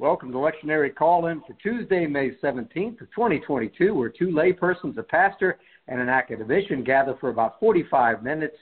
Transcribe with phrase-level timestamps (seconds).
[0.00, 5.02] Welcome to Lectionary Call In for Tuesday, May 17th of 2022, where two laypersons, a
[5.02, 8.54] pastor, and an academician gather for about 45 minutes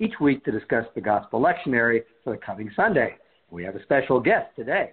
[0.00, 3.16] each week to discuss the Gospel Lectionary for the coming Sunday.
[3.50, 4.90] We have a special guest today.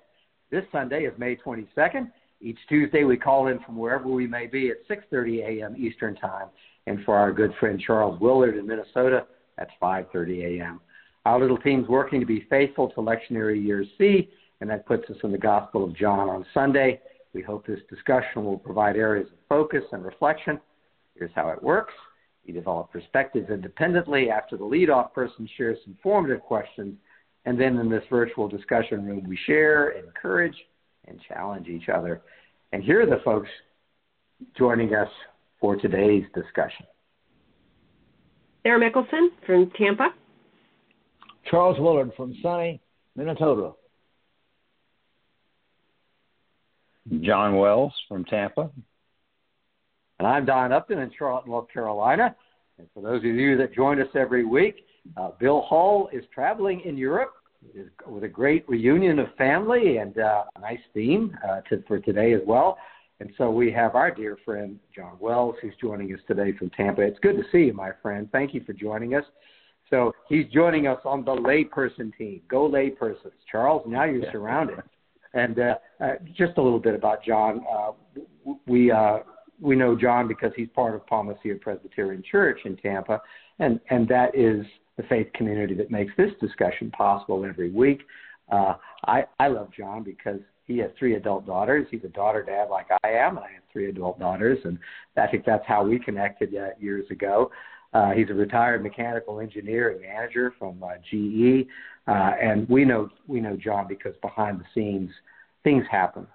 [0.51, 2.09] This Sunday is May 22nd.
[2.39, 5.75] Each Tuesday we call in from wherever we may be at 6:30 a.m.
[5.77, 6.47] Eastern Time,
[6.87, 9.27] and for our good friend Charles Willard in Minnesota,
[9.57, 10.79] that's 5:30 a.m.
[11.25, 14.29] Our little team's working to be faithful to Lectionary Year C,
[14.61, 17.01] and that puts us in the Gospel of John on Sunday.
[17.33, 20.59] We hope this discussion will provide areas of focus and reflection.
[21.15, 21.93] Here's how it works.
[22.45, 26.95] We develop perspectives independently after the lead-off person shares some formative questions,
[27.45, 30.55] and then in this virtual discussion room, we share, encourage,
[31.07, 32.21] and challenge each other.
[32.71, 33.49] And here are the folks
[34.57, 35.09] joining us
[35.59, 36.85] for today's discussion.
[38.63, 40.09] Sarah Mickelson from Tampa.
[41.49, 42.81] Charles Willard from sunny
[43.15, 43.71] Minnesota.
[47.21, 48.69] John Wells from Tampa.
[50.19, 52.35] And I'm Don Upton in Charlotte, North Carolina.
[52.77, 54.85] And for those of you that join us every week,
[55.17, 57.33] uh, Bill Hall is traveling in Europe
[58.05, 62.33] with a great reunion of family and uh, a nice theme uh, to, for today
[62.33, 62.77] as well.
[63.19, 67.01] And so we have our dear friend John Wells who's joining us today from Tampa.
[67.01, 68.29] It's good to see you, my friend.
[68.31, 69.25] Thank you for joining us.
[69.89, 72.41] So he's joining us on the layperson team.
[72.47, 73.31] Go laypersons.
[73.51, 74.31] Charles, now you're yeah.
[74.31, 74.79] surrounded.
[75.33, 77.63] And uh, uh, just a little bit about John.
[77.71, 77.91] Uh,
[78.65, 79.19] we uh,
[79.61, 83.21] we know John because he's part of Palma Ceia Presbyterian Church in Tampa,
[83.59, 84.65] and and that is
[84.97, 88.01] the faith community that makes this discussion possible every week.
[88.51, 91.87] Uh, I I love John because he has three adult daughters.
[91.89, 94.77] He's a daughter dad like I am, and I have three adult daughters, and
[95.17, 97.51] I think that's how we connected uh, years ago.
[97.91, 101.67] Uh, he's a retired mechanical engineer and manager from uh, GE,
[102.09, 105.11] uh, and we know we know John because behind the scenes
[105.63, 106.25] things happen.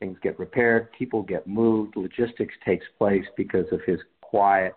[0.00, 4.74] Things get repaired, people get moved, logistics takes place because of his quiet,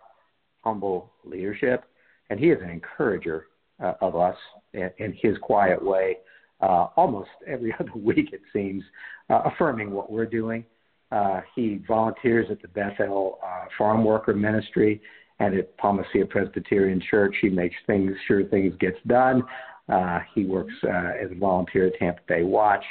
[0.64, 1.84] humble leadership,
[2.30, 3.48] and he is an encourager
[3.84, 4.38] uh, of us
[4.74, 6.18] in, in his quiet way.
[6.60, 8.84] Uh, almost every other week, it seems,
[9.30, 10.66] uh, affirming what we're doing.
[11.12, 15.02] Uh, he volunteers at the Beth-El uh, Farm Worker Ministry
[15.40, 17.36] and at Palma Ceia Presbyterian Church.
[17.42, 19.44] He makes things sure things gets done.
[19.92, 22.84] Uh, he works uh, as a volunteer at Tampa Bay Watch,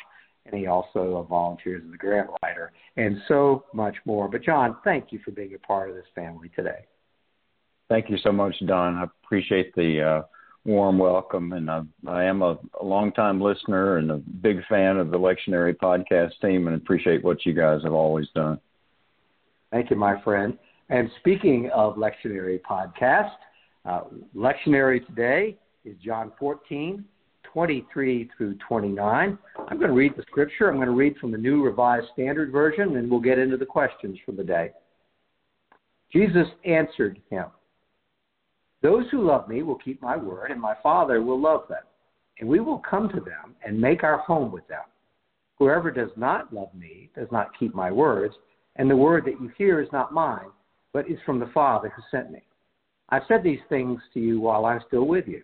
[0.44, 4.28] and he also volunteers as a grant writer, and so much more.
[4.28, 6.86] But John, thank you for being a part of this family today.
[7.88, 8.96] Thank you so much, Don.
[8.96, 10.22] I appreciate the uh,
[10.64, 15.10] warm welcome, and I, I am a, a longtime listener and a big fan of
[15.10, 18.60] the Lectionary podcast team, and appreciate what you guys have always done.
[19.70, 20.58] Thank you, my friend.
[20.90, 23.32] And speaking of lectionary podcast,
[23.84, 24.02] uh,
[24.36, 27.04] lectionary today is John 14,
[27.44, 29.38] 23 through 29.
[29.56, 30.68] I'm going to read the scripture.
[30.68, 33.66] I'm going to read from the New Revised Standard Version, and we'll get into the
[33.66, 34.72] questions for the day.
[36.12, 37.46] Jesus answered him,
[38.82, 41.84] Those who love me will keep my word, and my Father will love them,
[42.38, 44.84] and we will come to them and make our home with them.
[45.58, 48.34] Whoever does not love me does not keep my words,
[48.76, 50.50] and the word that you hear is not mine
[50.92, 52.42] but is from the Father who sent me.
[53.10, 55.42] I've said these things to you while I'm still with you.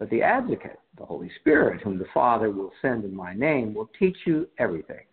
[0.00, 3.90] But the advocate, the Holy Spirit, whom the Father will send in my name, will
[3.98, 5.04] teach you everything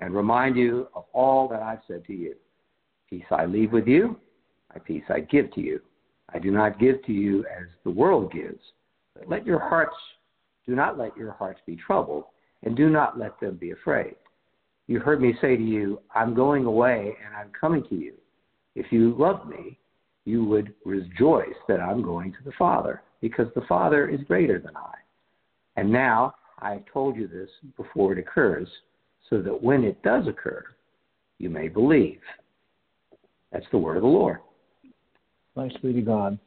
[0.00, 2.34] and remind you of all that I've said to you.
[3.08, 4.16] Peace I leave with you,
[4.72, 5.80] my peace I give to you.
[6.32, 8.62] I do not give to you as the world gives.
[9.14, 9.96] But let your hearts,
[10.66, 12.24] do not let your hearts be troubled,
[12.62, 14.14] and do not let them be afraid.
[14.86, 18.14] You heard me say to you, I'm going away and I'm coming to you.
[18.74, 19.78] If you love me,
[20.24, 24.76] you would rejoice that I'm going to the Father, because the Father is greater than
[24.76, 24.94] I.
[25.76, 28.68] And now I have told you this before it occurs,
[29.28, 30.64] so that when it does occur,
[31.38, 32.20] you may believe.
[33.52, 34.38] That's the word of the Lord.
[35.54, 36.38] Thanks be to God.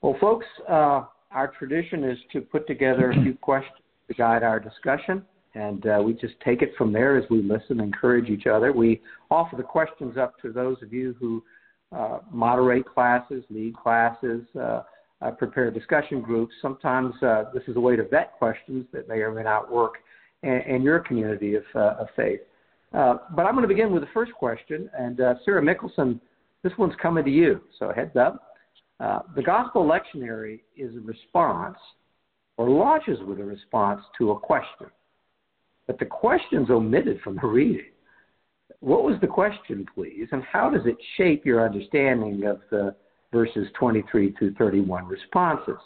[0.00, 3.78] Well, folks, uh, our tradition is to put together a few questions
[4.08, 5.24] to guide our discussion
[5.54, 8.72] and uh, we just take it from there as we listen, and encourage each other.
[8.72, 11.42] We offer the questions up to those of you who
[11.94, 14.42] uh, moderate classes, lead classes,
[15.22, 16.52] uh, prepare discussion groups.
[16.60, 19.94] Sometimes uh, this is a way to vet questions that may or may not work
[20.42, 22.40] in, in your community of, uh, of faith.
[22.92, 26.20] Uh, but I'm going to begin with the first question, and uh, Sarah Mickelson,
[26.62, 28.54] this one's coming to you, so heads up.
[29.00, 31.78] Uh, the gospel lectionary is a response,
[32.58, 34.88] or launches with a response to a question
[35.86, 37.90] but the question's omitted from the reading.
[38.80, 42.94] What was the question, please, and how does it shape your understanding of the
[43.32, 45.78] verses 23 through 31 responses?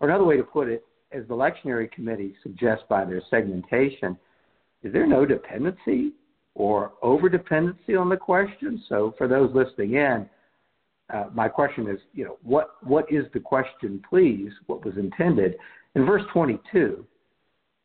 [0.00, 4.16] Or another way to put it, as the lectionary committee suggests by their segmentation,
[4.82, 6.12] is there no dependency
[6.54, 8.82] or over dependency on the question?
[8.88, 10.28] So for those listening in,
[11.12, 14.50] uh, my question is, you know, what what is the question, please?
[14.66, 15.56] What was intended?
[15.94, 17.04] In verse 22,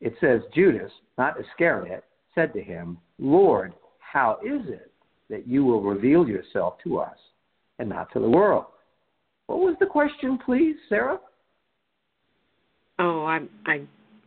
[0.02, 4.92] it says Judas, not Iscariot, said to him, Lord, how is it
[5.30, 7.18] that you will reveal yourself to us
[7.78, 8.66] and not to the world?
[9.50, 11.18] What was the question, please, Sarah?
[13.00, 13.81] Oh, I I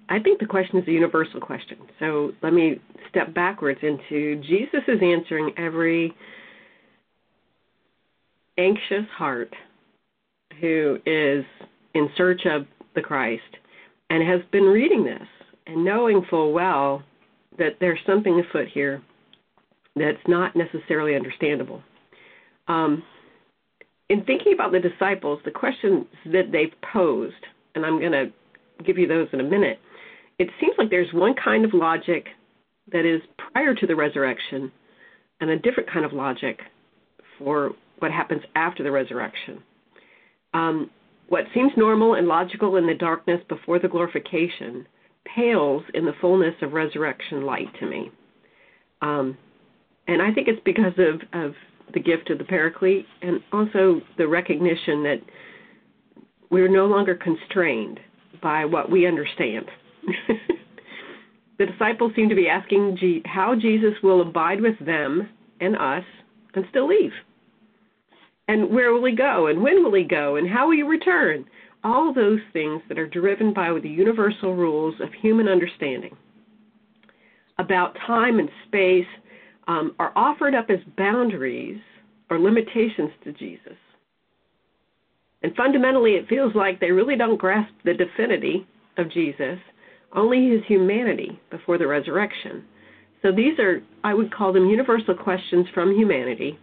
[0.09, 1.79] I think the question is a universal question.
[2.01, 6.13] So let me step backwards into Jesus is answering every
[8.59, 9.55] anxious heart
[10.61, 11.45] who is
[11.95, 12.67] in search of
[12.97, 13.43] the Christ
[14.11, 15.29] and has been reading this
[15.69, 17.01] and knowing full well
[17.59, 19.01] that there's something afoot here
[19.95, 21.81] that's not necessarily understandable.
[22.67, 23.05] Um,
[24.13, 28.27] in thinking about the disciples, the questions that they've posed, and I'm going to
[28.85, 29.79] give you those in a minute,
[30.39, 32.27] it seems like there's one kind of logic
[32.93, 34.71] that is prior to the resurrection
[35.41, 36.61] and a different kind of logic
[37.39, 37.71] for
[38.01, 39.63] what happens after the resurrection.
[40.53, 40.91] Um,
[41.31, 44.87] what seems normal and logical in the darkness before the glorification
[45.35, 48.11] pales in the fullness of resurrection light to me.
[49.01, 49.39] Um,
[50.07, 51.55] and I think it's because of, of
[51.95, 55.21] the gift of the Paraclete and also the recognition that
[56.51, 58.01] we're no longer constrained
[58.43, 59.67] by what we understand.
[61.59, 65.29] the disciples seem to be asking how Jesus will abide with them
[65.61, 66.05] and us
[66.55, 67.13] and still leave.
[68.49, 69.47] And where will he go?
[69.47, 70.37] And when will he go?
[70.37, 71.47] And how will he return?
[71.85, 76.17] all those things that are driven by the universal rules of human understanding
[77.59, 79.07] about time and space
[79.69, 81.81] um, are offered up as boundaries
[82.31, 83.77] or limitations to Jesus.
[85.43, 88.67] And fundamentally, it feels like they really don't grasp the divinity
[88.97, 89.59] of Jesus,
[90.15, 92.65] only his humanity before the resurrection.
[93.23, 96.59] So these are, I would call them universal questions from humanity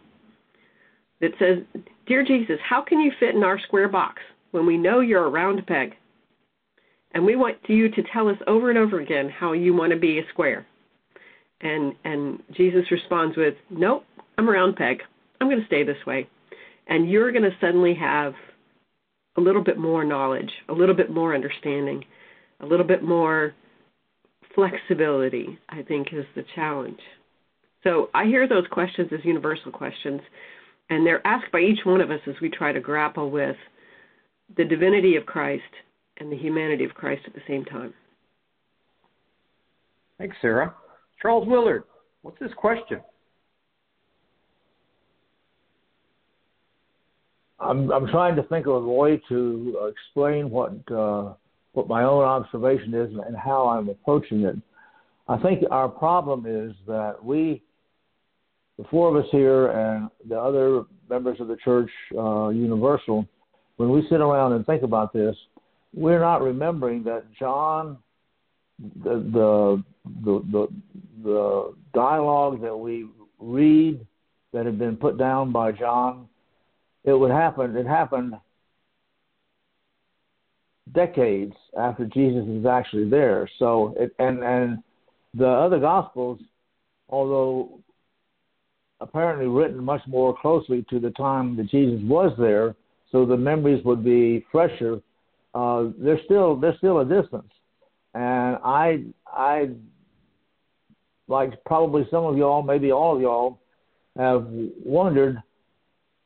[1.22, 1.60] that says,
[2.06, 4.22] Dear Jesus, how can you fit in our square box?
[4.52, 5.96] when we know you're a round peg.
[7.12, 10.00] And we want you to tell us over and over again how you want to
[10.00, 10.66] be a square.
[11.62, 14.06] And and Jesus responds with, Nope,
[14.38, 15.02] I'm a round peg.
[15.40, 16.28] I'm going to stay this way.
[16.88, 18.34] And you're going to suddenly have
[19.38, 22.04] a little bit more knowledge, a little bit more understanding,
[22.60, 23.54] a little bit more
[24.56, 27.00] flexibility, I think is the challenge.
[27.84, 30.22] So I hear those questions as universal questions,
[30.90, 33.56] and they're asked by each one of us as we try to grapple with
[34.58, 35.64] the divinity of Christ
[36.18, 37.94] and the humanity of Christ at the same time.
[40.18, 40.74] Thanks, Sarah.
[41.22, 41.84] Charles Willard,
[42.22, 43.02] what's this question?
[47.60, 51.34] I'm I'm trying to think of a way to uh, explain what uh,
[51.74, 54.56] what my own observation is and how I'm approaching it.
[55.28, 57.62] I think our problem is that we,
[58.78, 63.28] the four of us here and the other members of the church, uh, Universal,
[63.78, 65.36] when we sit around and think about this,
[65.94, 67.98] we're not remembering that John,
[69.04, 69.84] the the
[70.24, 70.68] the
[71.24, 73.08] the, dialogue that we
[73.40, 74.06] read
[74.54, 76.28] that had been put down by John,
[77.04, 77.76] it would happen.
[77.76, 78.36] It happened
[80.94, 83.50] decades after Jesus is actually there.
[83.60, 84.80] So it, and and
[85.34, 86.40] the other gospels,
[87.10, 87.80] although
[89.02, 92.76] apparently written much more closely to the time that Jesus was there,
[93.12, 95.02] so the memories would be fresher.
[95.54, 97.52] Uh, there's still there's still a distance,
[98.20, 99.70] and I I
[101.28, 103.60] like probably some of y'all, maybe all of y'all,
[104.18, 104.48] have
[104.84, 105.42] wondered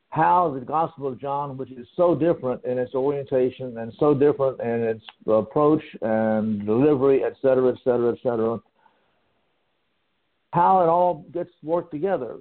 [0.09, 4.59] how the Gospel of John, which is so different in its orientation and so different
[4.61, 8.59] in its approach and delivery, et cetera, et cetera, et cetera,
[10.51, 12.37] how it all gets worked together.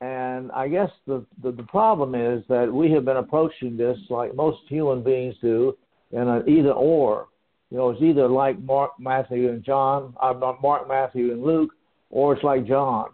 [0.00, 4.34] And I guess the, the, the problem is that we have been approaching this like
[4.34, 5.76] most human beings do,
[6.12, 7.28] in an either or.
[7.70, 11.70] You know, it's either like Mark, Matthew, and John, uh, Mark, Matthew, and Luke,
[12.10, 13.10] or it's like John.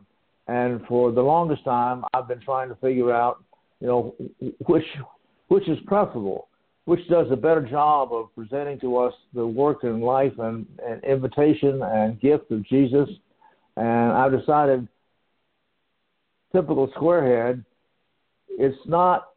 [0.47, 3.43] And for the longest time, I've been trying to figure out,
[3.81, 4.15] you know,
[4.67, 4.85] which
[5.49, 6.49] which is preferable,
[6.85, 11.03] which does a better job of presenting to us the work and life and, and
[11.05, 13.09] invitation and gift of Jesus.
[13.77, 14.89] And I've decided
[16.53, 17.65] typical squarehead,
[18.49, 19.32] it's not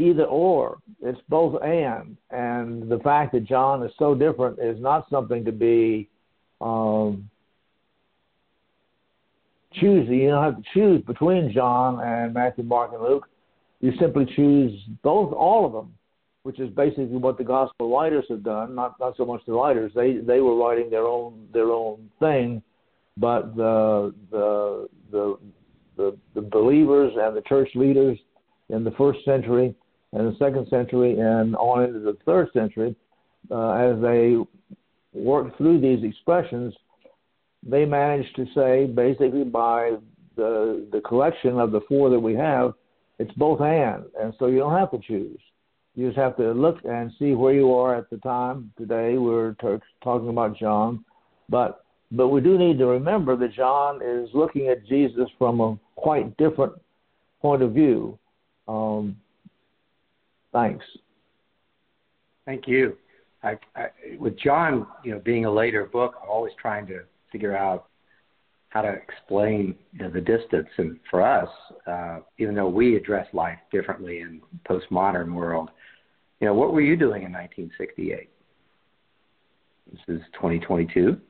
[0.00, 0.78] either or.
[1.02, 2.16] It's both and.
[2.30, 6.08] And the fact that John is so different is not something to be
[6.60, 7.28] um,
[9.74, 10.16] choosy.
[10.16, 13.28] You don't have to choose between John and Matthew, Mark, and Luke.
[13.80, 15.94] You simply choose both, all of them,
[16.42, 18.74] which is basically what the gospel writers have done.
[18.74, 22.62] Not not so much the writers; they they were writing their own their own thing,
[23.16, 25.38] but the the the
[25.96, 28.18] the, the believers and the church leaders
[28.68, 29.74] in the first century
[30.12, 32.94] and the second century and on into the third century,
[33.50, 34.36] uh, as they
[35.12, 36.74] worked through these expressions,
[37.62, 39.96] they managed to say basically by
[40.36, 42.74] the the collection of the four that we have,
[43.18, 45.38] it's both and, and so you don't have to choose.
[45.94, 48.72] You just have to look and see where you are at the time.
[48.78, 51.04] Today we're t- talking about John,
[51.48, 55.78] but but we do need to remember that John is looking at Jesus from a
[55.96, 56.72] quite different
[57.40, 58.18] point of view.
[58.66, 59.16] Um,
[60.52, 60.84] thanks.
[62.46, 62.96] Thank you.
[63.42, 63.86] I, I,
[64.18, 67.00] with John, you know, being a later book, I'm always trying to
[67.32, 67.86] figure out
[68.70, 70.68] how to explain you know, the distance.
[70.78, 71.48] And for us,
[71.86, 75.70] uh, even though we address life differently in postmodern world,
[76.40, 78.30] you know, what were you doing in 1968?
[79.92, 81.20] This is 2022.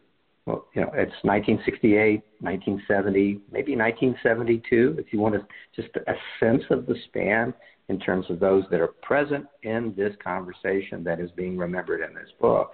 [0.46, 5.46] Well, you know, it's 1968, 1970, maybe 1972, if you want to
[5.80, 7.54] just a sense of the span
[7.90, 12.14] in terms of those that are present in this conversation that is being remembered in
[12.14, 12.72] this book.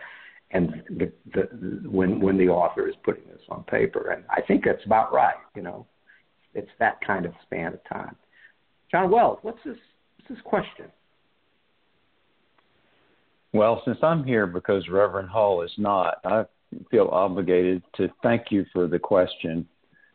[0.52, 4.10] And the, the, when when the author is putting this on paper.
[4.10, 5.86] And I think that's about right you know.
[6.54, 8.14] It's that kind of span of time.
[8.92, 9.76] John Wells what's this
[10.18, 10.86] what's this question?
[13.52, 16.44] Well since I'm here because Reverend Hall is not I
[16.90, 19.66] feel obligated to thank you for the question.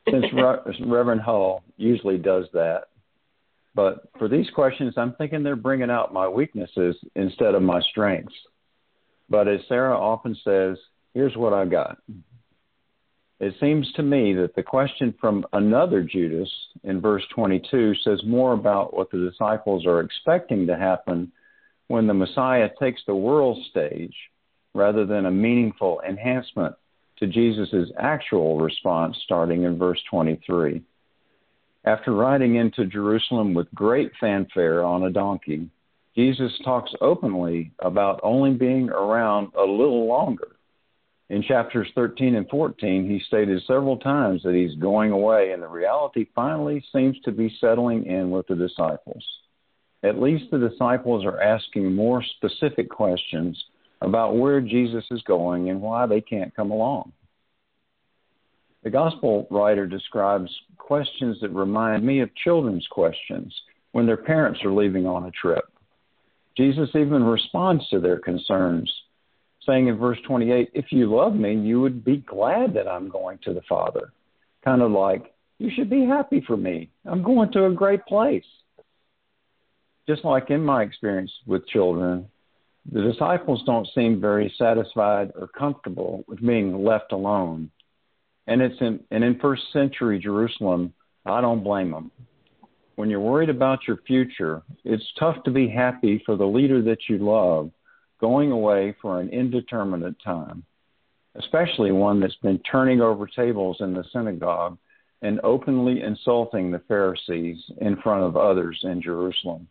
[0.09, 0.25] Since
[0.85, 2.83] Reverend Hall usually does that
[3.73, 8.35] but for these questions, I'm thinking they're bringing out my weaknesses instead of my strengths.
[9.29, 10.77] But as Sarah often says,
[11.13, 11.97] here's what I got.
[13.39, 16.49] It seems to me that the question from another Judas
[16.83, 21.31] in verse 22 says more about what the disciples are expecting to happen
[21.87, 24.13] when the Messiah takes the world stage
[24.73, 26.75] rather than a meaningful enhancement
[27.17, 30.81] to Jesus' actual response starting in verse 23.
[31.83, 35.69] After riding into Jerusalem with great fanfare on a donkey,
[36.15, 40.49] Jesus talks openly about only being around a little longer.
[41.29, 45.67] In chapters 13 and 14, he stated several times that he's going away, and the
[45.67, 49.23] reality finally seems to be settling in with the disciples.
[50.03, 53.63] At least the disciples are asking more specific questions
[54.01, 57.13] about where Jesus is going and why they can't come along.
[58.83, 63.53] The gospel writer describes questions that remind me of children's questions
[63.91, 65.65] when their parents are leaving on a trip.
[66.57, 68.91] Jesus even responds to their concerns,
[69.65, 73.37] saying in verse 28, If you love me, you would be glad that I'm going
[73.43, 74.11] to the Father.
[74.65, 76.89] Kind of like, You should be happy for me.
[77.05, 78.45] I'm going to a great place.
[80.07, 82.27] Just like in my experience with children,
[82.91, 87.69] the disciples don't seem very satisfied or comfortable with being left alone
[88.47, 90.93] and it's in and in first century Jerusalem,
[91.25, 92.11] I don't blame them.
[92.95, 97.09] When you're worried about your future, it's tough to be happy for the leader that
[97.09, 97.71] you love
[98.19, 100.63] going away for an indeterminate time,
[101.35, 104.77] especially one that's been turning over tables in the synagogue
[105.23, 109.67] and openly insulting the Pharisees in front of others in Jerusalem.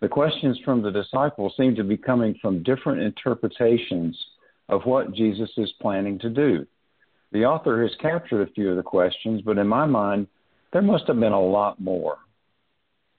[0.00, 4.16] The questions from the disciples seem to be coming from different interpretations
[4.68, 6.66] of what Jesus is planning to do.
[7.34, 10.28] The author has captured a few of the questions, but in my mind,
[10.72, 12.18] there must have been a lot more.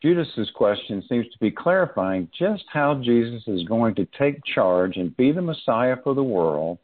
[0.02, 5.16] Judas's question seems to be clarifying just how Jesus is going to take charge and
[5.18, 6.78] be the Messiah for the world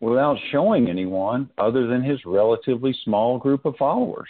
[0.00, 4.28] without showing anyone other than his relatively small group of followers.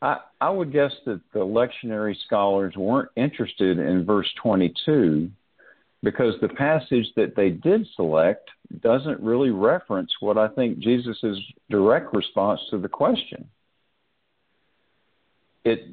[0.00, 5.30] I, I would guess that the lectionary scholars weren't interested in verse 22
[6.02, 8.48] because the passage that they did select
[8.82, 11.36] doesn't really reference what I think Jesus'
[11.70, 13.48] direct response to the question.
[15.64, 15.86] It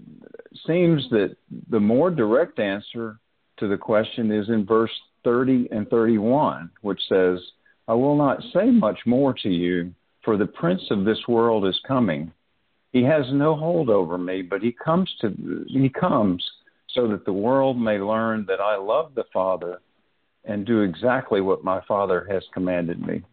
[0.68, 1.36] seems that
[1.70, 3.20] the more direct answer
[3.58, 4.92] to the question is in verse
[5.24, 7.40] 30 and 31, which says,
[7.88, 9.94] I will not say much more to you,
[10.24, 12.32] for the prince of this world is coming.
[12.92, 16.44] He has no hold over me, but he comes to he comes
[16.90, 19.82] so that the world may learn that I love the Father
[20.46, 23.24] and do exactly what my Father has commanded me.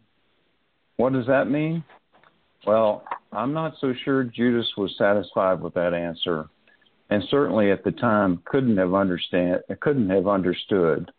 [0.97, 1.83] What does that mean?
[2.65, 6.47] Well, I'm not so sure Judas was satisfied with that answer,
[7.09, 11.11] and certainly at the time couldn't have understand couldn't have understood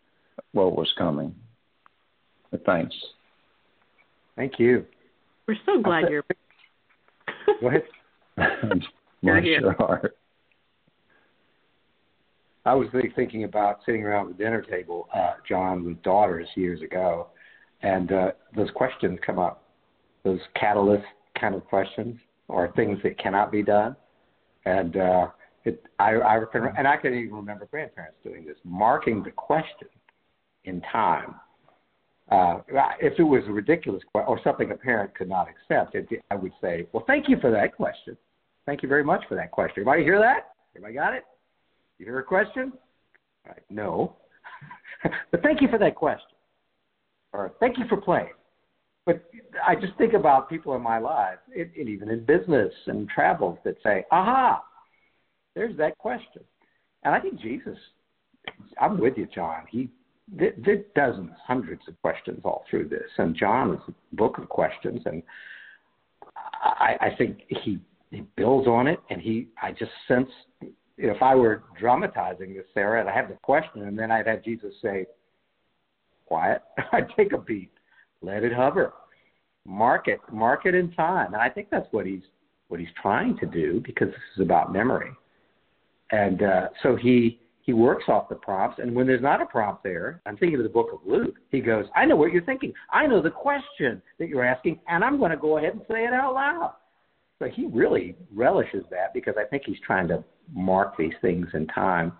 [0.53, 1.35] what was coming.
[2.51, 2.95] But thanks.
[4.35, 4.85] Thank you.
[5.47, 6.23] We're so glad you're.
[7.61, 7.83] Go ahead.
[9.21, 9.75] you're here.
[12.65, 16.81] I was really thinking about sitting around the dinner table, uh, John, with daughters years
[16.81, 17.27] ago,
[17.81, 19.61] and uh, those questions come up.
[20.23, 21.05] those catalyst
[21.39, 22.17] kind of questions
[22.47, 23.95] or things that cannot be done.
[24.65, 25.27] And uh,
[25.63, 29.87] it, I, I can, and I can even remember grandparents doing this, marking the question
[30.63, 31.35] in time.
[32.31, 32.61] Uh,
[32.99, 36.35] if it was a ridiculous question or something a parent could not accept, it, I
[36.35, 38.17] would say, "Well, thank you for that question.
[38.65, 39.81] Thank you very much for that question.
[39.81, 40.53] Everybody hear that?
[40.75, 41.23] Everybody got it?
[41.99, 42.73] You hear a question?
[43.45, 44.15] Right, no,
[45.31, 46.35] but thank you for that question,
[47.31, 48.33] or thank you for playing."
[49.05, 49.23] But
[49.65, 53.75] I just think about people in my life, it, even in business and travels, that
[53.83, 54.63] say, "Aha,
[55.53, 56.43] there's that question."
[57.03, 57.77] And I think Jesus,
[58.81, 59.65] I'm with you, John.
[59.69, 59.89] He
[60.27, 65.01] there dozens, hundreds of questions all through this, and John is a book of questions,
[65.05, 65.21] and
[66.35, 70.29] I, I think he he builds on it, and he I just sense
[70.97, 74.43] if I were dramatizing this, Sarah, and I'd have the question, and then I'd have
[74.43, 75.05] Jesus say,
[76.25, 76.61] "Quiet."
[76.91, 77.71] I'd take a beat,
[78.21, 78.93] let it hover,
[79.65, 82.23] mark it, mark it in time, and I think that's what he's
[82.67, 85.11] what he's trying to do because this is about memory,
[86.11, 89.83] and uh, so he he works off the prompts, and when there's not a prompt
[89.83, 91.35] there, I'm thinking of the book of Luke.
[91.49, 92.73] He goes, "I know what you're thinking.
[92.91, 96.05] I know the question that you're asking, and I'm going to go ahead and say
[96.05, 96.75] it out loud."
[97.39, 100.23] So he really relishes that because I think he's trying to
[100.53, 102.13] mark these things in time,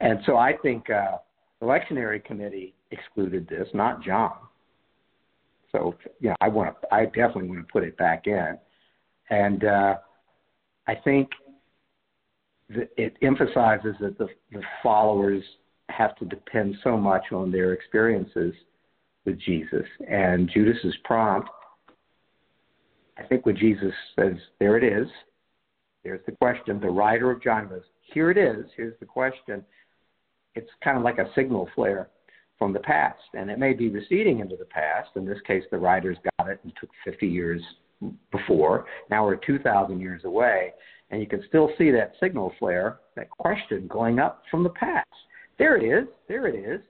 [0.00, 1.18] and so I think uh,
[1.60, 4.32] the lectionary committee excluded this, not John.
[5.70, 8.58] So yeah, I want to, I definitely want to put it back in,
[9.30, 9.96] and uh,
[10.88, 11.28] I think
[12.68, 15.42] it emphasizes that the, the followers
[15.88, 18.54] have to depend so much on their experiences
[19.24, 19.86] with Jesus.
[20.08, 21.48] And Judas's prompt,
[23.20, 25.08] I think what Jesus says, There it is,
[26.02, 29.64] there's the question, the writer of John goes, Here it is, here's the question.
[30.54, 32.08] It's kind of like a signal flare
[32.58, 33.22] from the past.
[33.34, 35.10] And it may be receding into the past.
[35.14, 37.62] In this case, the writers got it and took 50 years
[38.32, 38.86] before.
[39.10, 40.72] Now we're 2,000 years away
[41.10, 45.08] and you can still see that signal flare, that question going up from the past.
[45.58, 46.08] There it is.
[46.28, 46.80] There it is.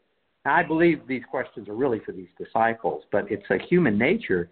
[0.45, 4.51] Now, I believe these questions are really for these disciples, but it's a human nature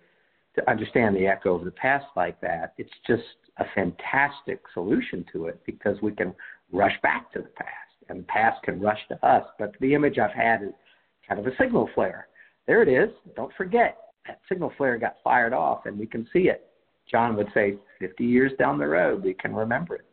[0.58, 2.74] to understand the echo of the past like that.
[2.78, 3.22] It's just
[3.58, 6.34] a fantastic solution to it because we can
[6.72, 7.70] rush back to the past,
[8.08, 9.44] and the past can rush to us.
[9.58, 10.70] But the image I've had is
[11.26, 12.28] kind of a signal flare.
[12.66, 13.14] There it is.
[13.36, 16.68] Don't forget that signal flare got fired off, and we can see it.
[17.10, 20.04] John would say 50 years down the road, we can remember it.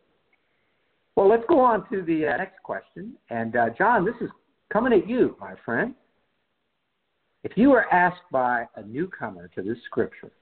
[1.14, 3.14] Well, let's go on to the uh, next question.
[3.30, 4.30] And uh, John, this is
[4.72, 5.94] coming at you, my friend.
[7.44, 10.32] If you were asked by a newcomer to this scripture,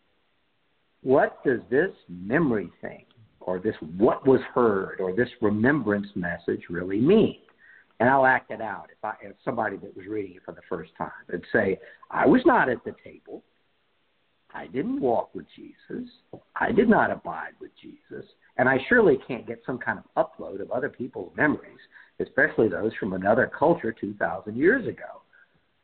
[1.02, 3.04] what does this memory thing,
[3.40, 7.36] or this what was heard, or this remembrance message really mean?
[8.00, 10.62] And I'll act it out if I if somebody that was reading it for the
[10.68, 11.78] first time and say,
[12.10, 13.44] I was not at the table.
[14.54, 16.08] I didn't walk with Jesus.
[16.56, 18.24] I did not abide with Jesus.
[18.56, 21.78] And I surely can't get some kind of upload of other people's memories,
[22.20, 25.22] especially those from another culture 2,000 years ago.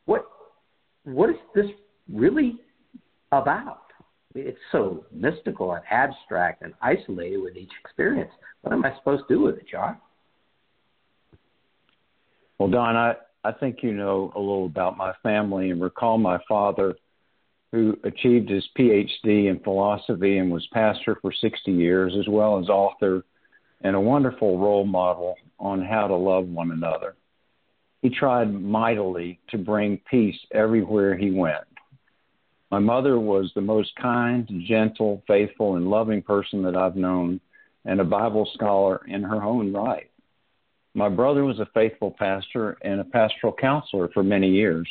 [0.04, 0.24] What,
[1.04, 1.66] what is this
[2.12, 2.58] really
[3.32, 3.82] about?
[4.34, 8.30] It's so mystical and abstract and isolated with each experience.
[8.62, 9.96] What am I supposed to do with it, John?
[12.58, 16.38] Well, Don, I, I think you know a little about my family and recall my
[16.48, 16.94] father–
[17.72, 22.68] who achieved his PhD in philosophy and was pastor for 60 years, as well as
[22.68, 23.24] author
[23.82, 27.14] and a wonderful role model on how to love one another.
[28.02, 31.64] He tried mightily to bring peace everywhere he went.
[32.70, 37.40] My mother was the most kind, gentle, faithful, and loving person that I've known,
[37.84, 40.10] and a Bible scholar in her own right.
[40.94, 44.88] My brother was a faithful pastor and a pastoral counselor for many years.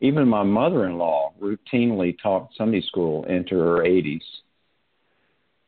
[0.00, 4.22] Even my mother in law routinely taught Sunday school into her 80s.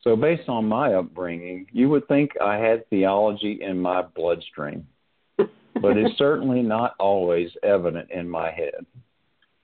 [0.01, 4.85] So, based on my upbringing, you would think I had theology in my bloodstream,
[5.81, 8.85] but it's certainly not always evident in my head.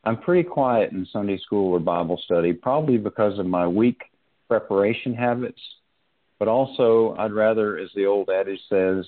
[0.04, 4.02] I'm pretty quiet in Sunday school or Bible study, probably because of my weak
[4.48, 5.62] preparation habits,
[6.40, 9.06] but also I'd rather, as the old adage says,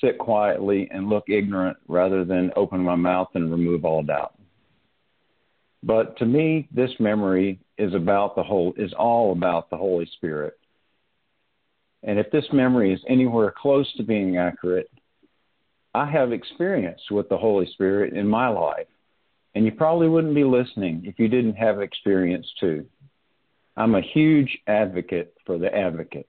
[0.00, 4.34] sit quietly and look ignorant rather than open my mouth and remove all doubt.
[5.82, 10.58] But to me, this memory is about the whole is all about the Holy Spirit.
[12.02, 14.90] And if this memory is anywhere close to being accurate,
[15.94, 18.86] I have experience with the Holy Spirit in my life.
[19.54, 22.86] And you probably wouldn't be listening if you didn't have experience too.
[23.76, 26.28] I'm a huge advocate for the advocate.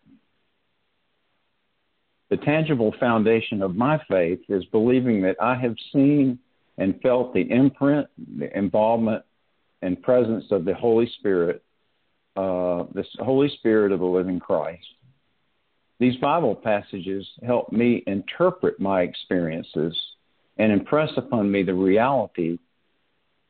[2.29, 6.39] The tangible foundation of my faith is believing that I have seen
[6.77, 9.23] and felt the imprint, the involvement,
[9.81, 11.63] and presence of the Holy Spirit
[12.35, 14.85] uh, the Holy Spirit of the living Christ.
[16.01, 19.95] These Bible passages help me interpret my experiences
[20.57, 22.57] and impress upon me the reality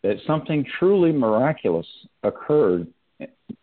[0.03, 1.87] that something truly miraculous
[2.23, 2.87] occurred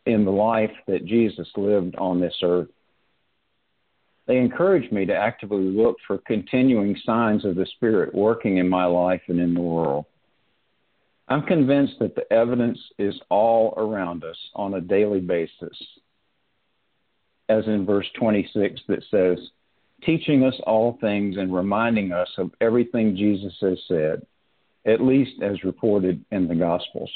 [0.07, 2.70] in the life that Jesus lived on this earth.
[4.27, 8.87] They encourage me to actively look for continuing signs of the Spirit working in my
[8.87, 10.07] life and in the world.
[11.29, 15.77] I'm convinced that the evidence is all around us on a daily basis.
[17.48, 19.38] As in verse 26 that says,
[20.04, 24.26] teaching us all things and reminding us of everything Jesus has said,
[24.87, 27.11] at least as reported in the Gospels.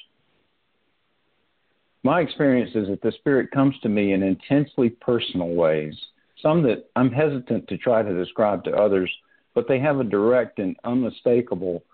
[2.02, 5.94] My experience is that the Spirit comes to me in intensely personal ways,
[6.40, 9.10] some that I'm hesitant to try to describe to others,
[9.54, 11.84] but they have a direct and unmistakable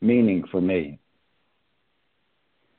[0.00, 0.98] meaning for me.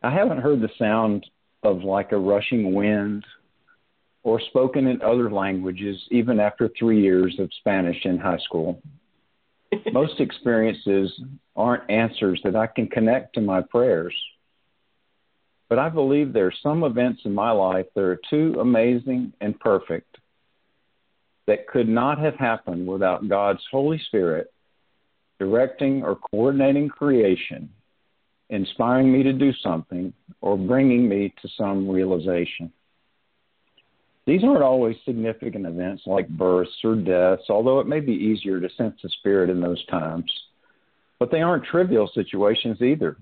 [0.01, 1.25] I haven't heard the sound
[1.63, 3.25] of like a rushing wind
[4.27, 8.81] or spoken in other languages even after three years of Spanish in high school.
[9.93, 11.09] Most experiences
[11.55, 14.13] aren't answers that I can connect to my prayers.
[15.69, 19.57] But I believe there are some events in my life that are too amazing and
[19.61, 20.17] perfect
[21.45, 24.51] that could not have happened without God's Holy Spirit
[25.39, 27.69] directing or coordinating creation,
[28.49, 30.11] inspiring me to do something,
[30.41, 32.73] or bringing me to some realization.
[34.27, 38.69] These aren't always significant events like births or deaths, although it may be easier to
[38.77, 40.31] sense the Spirit in those times.
[41.17, 43.17] But they aren't trivial situations either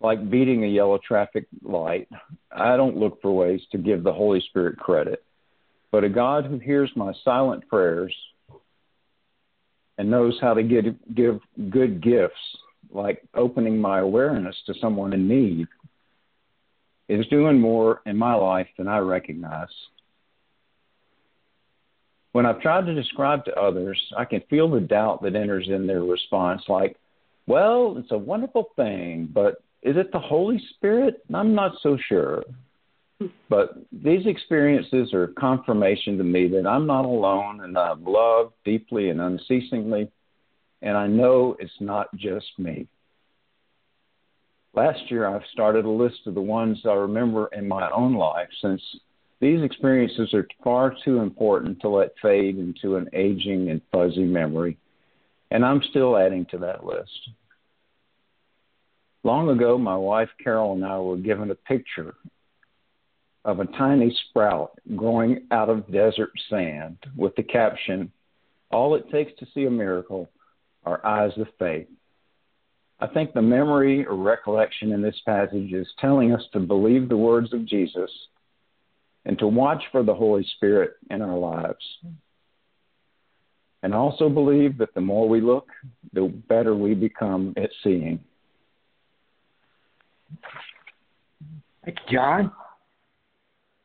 [0.00, 2.08] like beating a yellow traffic light,
[2.52, 5.22] I don't look for ways to give the Holy Spirit credit.
[5.90, 8.14] But a God who hears my silent prayers
[9.98, 12.34] and knows how to give, give good gifts,
[12.90, 15.66] like opening my awareness to someone in need,
[17.08, 19.68] is doing more in my life than I recognize.
[22.36, 25.86] When I've tried to describe to others, I can feel the doubt that enters in
[25.86, 26.98] their response, like,
[27.46, 31.24] well, it's a wonderful thing, but is it the Holy Spirit?
[31.32, 32.42] I'm not so sure.
[33.48, 39.08] But these experiences are confirmation to me that I'm not alone and I've loved deeply
[39.08, 40.10] and unceasingly,
[40.82, 42.86] and I know it's not just me.
[44.74, 48.50] Last year, I've started a list of the ones I remember in my own life
[48.60, 48.82] since
[49.40, 54.78] these experiences are far too important to let fade into an aging and fuzzy memory,
[55.50, 57.30] and I'm still adding to that list.
[59.22, 62.14] Long ago, my wife Carol and I were given a picture
[63.44, 68.12] of a tiny sprout growing out of desert sand with the caption,
[68.72, 70.28] All it takes to see a miracle
[70.84, 71.86] are eyes of faith.
[72.98, 77.16] I think the memory or recollection in this passage is telling us to believe the
[77.16, 78.10] words of Jesus
[79.26, 81.84] and to watch for the Holy Spirit in our lives.
[83.82, 85.68] And also believe that the more we look,
[86.12, 88.20] the better we become at seeing.
[91.84, 92.52] Thank you, John.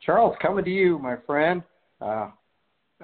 [0.01, 1.61] Charles, coming to you, my friend.
[1.99, 2.29] Uh,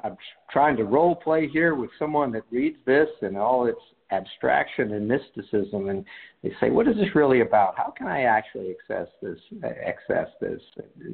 [0.03, 0.17] I'm
[0.51, 3.79] trying to role play here with someone that reads this and all its
[4.11, 6.05] abstraction and mysticism, and
[6.43, 7.77] they say, "What is this really about?
[7.77, 9.39] How can I actually access this?
[9.63, 10.61] Access this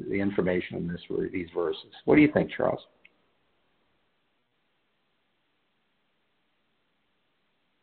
[0.10, 1.02] the information in this
[1.32, 1.92] these verses?
[2.06, 2.86] What do you think, Charles?"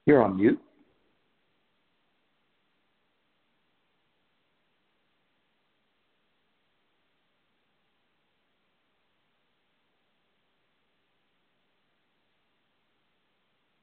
[0.07, 0.61] You're on mute.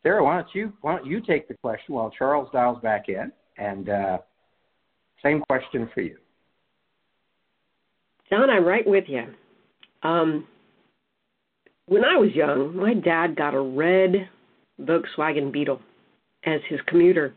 [0.08, 3.30] Sarah, why don't you why don't you take the question while Charles dials back in,
[3.58, 4.18] and uh,
[5.22, 6.16] same question for you.
[8.30, 9.26] John, I'm right with you.
[10.04, 10.48] Um,
[11.88, 14.30] when I was young, my dad got a red
[14.80, 15.82] Volkswagen Beetle
[16.46, 17.34] as his commuter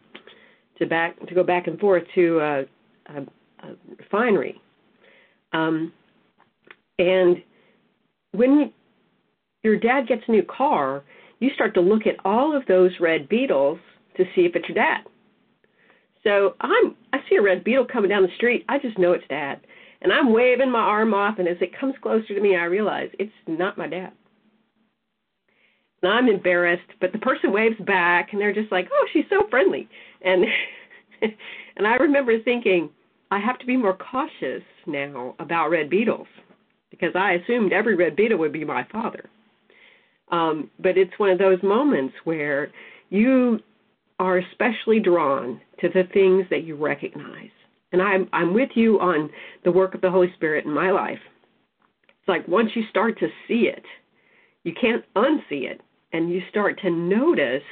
[0.79, 2.61] to back to go back and forth to a,
[3.07, 3.23] a,
[3.65, 4.61] a refinery.
[5.53, 5.93] Um,
[7.01, 7.43] and
[8.31, 8.73] when
[9.65, 11.03] your dad gets a new car,
[11.41, 13.79] you start to look at all of those red beetles
[14.17, 15.01] to see if it's your dad.
[16.23, 19.27] So I'm I see a red beetle coming down the street, I just know it's
[19.29, 19.61] dad.
[20.03, 23.09] And I'm waving my arm off and as it comes closer to me I realize
[23.19, 24.13] it's not my dad.
[26.03, 29.47] And I'm embarrassed, but the person waves back and they're just like, "Oh, she's so
[29.51, 29.89] friendly."
[30.23, 30.45] And
[31.77, 32.91] and I remember thinking,
[33.31, 36.27] I have to be more cautious now about red beetles
[36.91, 39.31] because I assumed every red beetle would be my father.
[40.31, 42.71] Um, but it's one of those moments where
[43.11, 43.61] you
[44.19, 47.51] are especially drawn to the things that you recognize.
[47.93, 49.31] And I'm I'm with you on
[49.65, 51.19] the work of the Holy Spirit in my life.
[52.09, 53.85] It's like once you start to see it,
[54.63, 55.81] you can't unsee it,
[56.13, 57.63] and you start to notice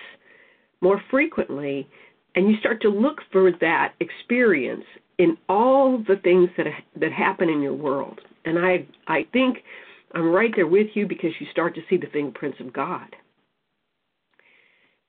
[0.81, 1.87] more frequently,
[2.35, 4.85] and you start to look for that experience
[5.19, 6.67] in all the things that
[6.97, 8.21] that happen in your world.
[8.45, 9.59] And I I think
[10.15, 13.15] I'm right there with you because you start to see the fingerprints of God.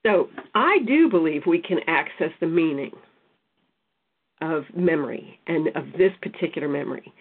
[0.04, 2.92] So I do believe we can access the meaning
[4.40, 7.12] of memory and of this particular memory.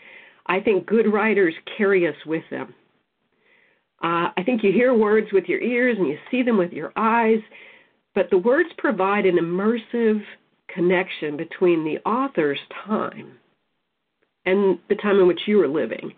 [0.46, 2.74] I think good writers carry us with them.
[4.02, 6.94] Uh, I think you hear words with your ears and you see them with your
[6.96, 7.42] eyes,
[8.16, 10.22] but the words provide an immersive
[10.74, 13.34] connection between the author's time
[14.46, 16.14] and the time in which you are living.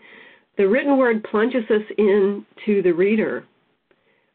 [0.58, 3.46] The written word plunges us into the reader,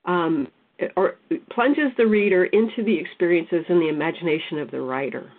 [0.04, 0.48] um,
[0.96, 1.16] or
[1.50, 5.30] plunges the reader into the experiences and the imagination of the writer.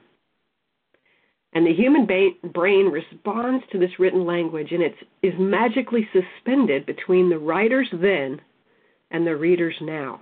[1.53, 6.85] And the human ba- brain responds to this written language, and it is magically suspended
[6.85, 8.39] between the writers then
[9.11, 10.21] and the readers now.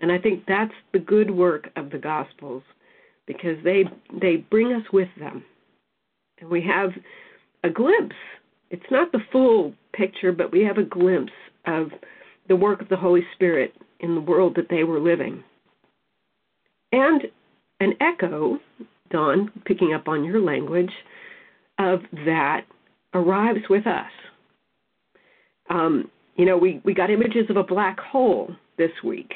[0.00, 2.62] And I think that's the good work of the Gospels,
[3.26, 3.84] because they
[4.20, 5.44] they bring us with them,
[6.40, 6.90] and we have
[7.62, 8.16] a glimpse.
[8.74, 11.32] It's not the full picture, but we have a glimpse
[11.64, 11.90] of
[12.48, 15.44] the work of the Holy Spirit in the world that they were living,
[16.90, 17.22] and
[17.78, 18.58] an echo
[19.10, 20.90] Don, picking up on your language,
[21.78, 22.62] of that
[23.14, 24.10] arrives with us.
[25.70, 29.34] Um, you know, we, we got images of a black hole this week,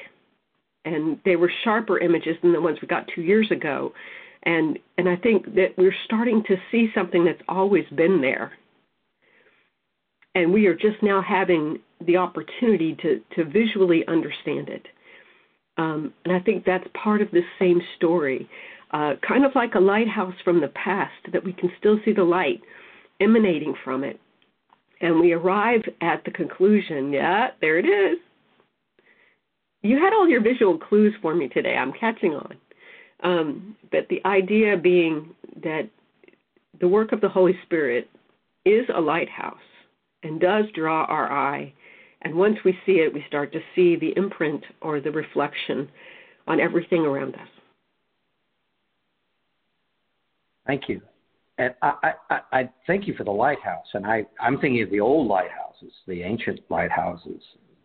[0.85, 3.92] and they were sharper images than the ones we got two years ago.
[4.42, 8.51] And and I think that we're starting to see something that's always been there.
[10.38, 14.87] And we are just now having the opportunity to, to visually understand it.
[15.77, 18.48] Um, and I think that's part of this same story
[18.90, 22.24] uh, kind of like a lighthouse from the past, that we can still see the
[22.24, 22.61] light
[23.20, 24.18] emanating from it.
[25.01, 28.18] And we arrive at the conclusion, yeah, there it is.
[29.83, 31.77] You had all your visual clues for me today.
[31.77, 32.55] I'm catching on.
[33.22, 35.88] Um, but the idea being that
[36.81, 38.09] the work of the Holy Spirit
[38.64, 39.59] is a lighthouse
[40.23, 41.73] and does draw our eye.
[42.23, 45.89] And once we see it, we start to see the imprint or the reflection
[46.47, 47.49] on everything around us.
[50.67, 51.01] Thank you.
[51.59, 53.87] And I, I, I thank you for the lighthouse.
[53.95, 57.43] And I, I'm thinking of the old lighthouses, the ancient lighthouses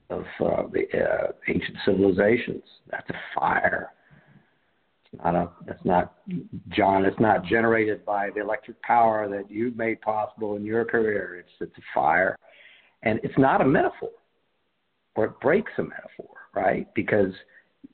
[0.09, 2.63] of uh, the uh, ancient civilizations.
[2.91, 3.91] That's a fire.
[5.21, 5.49] Not a.
[5.83, 6.15] Not
[6.69, 7.05] John.
[7.05, 11.37] It's not generated by the electric power that you've made possible in your career.
[11.39, 12.37] It's it's a fire,
[13.03, 14.09] and it's not a metaphor,
[15.15, 16.87] or it breaks a metaphor, right?
[16.95, 17.31] Because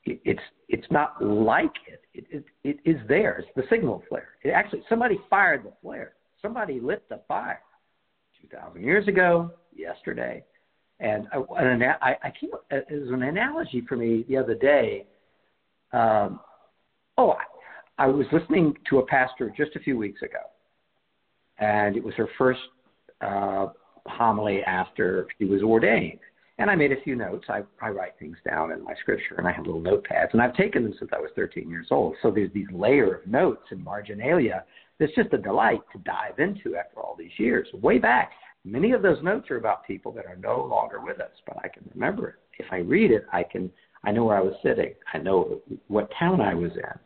[0.04, 2.02] it's it's not like it.
[2.14, 2.78] It, it.
[2.84, 3.38] it is there.
[3.38, 4.30] It's the signal flare.
[4.42, 6.14] It actually somebody fired the flare.
[6.40, 7.60] Somebody lit the fire.
[8.40, 10.42] Two thousand years ago, yesterday,
[11.00, 12.50] and an, I, I came.
[12.70, 15.06] as an analogy for me the other day.
[15.92, 16.40] Um,
[17.20, 17.36] oh,
[17.98, 20.38] I, I was listening to a pastor just a few weeks ago,
[21.58, 22.60] and it was her first
[23.20, 23.66] uh,
[24.06, 26.20] homily after she was ordained
[26.60, 27.46] and I made a few notes.
[27.48, 30.54] I, I write things down in my scripture, and I have little notepads, and I've
[30.54, 32.16] taken them since I was 13 years old.
[32.20, 34.64] So there's these layer of notes and marginalia
[34.98, 37.66] that's just a delight to dive into after all these years.
[37.72, 41.30] Way back, many of those notes are about people that are no longer with us,
[41.46, 42.34] but I can remember it.
[42.58, 43.70] If I read it, I can.
[44.04, 44.94] I know where I was sitting.
[45.12, 46.98] I know what town I was in,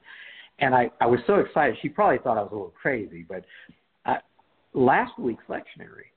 [0.58, 1.76] and I I was so excited.
[1.82, 3.44] She probably thought I was a little crazy, but
[4.06, 4.18] I,
[4.74, 6.10] last week's lectionary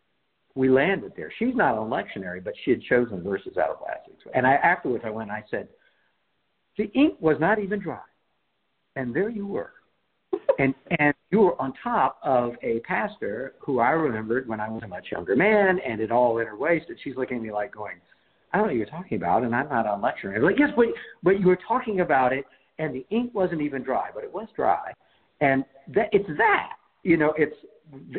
[0.58, 1.32] we landed there.
[1.38, 4.23] She's not on lectionary, but she had chosen verses out of last week's.
[4.34, 5.67] And I afterwards I went and I said,
[6.78, 8.02] the ink was not even dry,
[8.95, 9.73] and there you were,
[10.60, 14.82] and and you were on top of a pastor who I remembered when I was
[14.84, 16.89] a much younger man, and it all interlaced.
[16.89, 17.97] And she's looking at me like going,
[18.52, 20.38] I don't know what you're talking about, and I'm not on lectionary.
[20.38, 20.86] I'm like, yes, but
[21.21, 22.45] but you were talking about it,
[22.80, 24.94] and the ink wasn't even dry, but it was dry,
[25.42, 25.63] and
[25.94, 27.56] that it's that you know it's